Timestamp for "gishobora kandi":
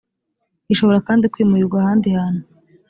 0.67-1.29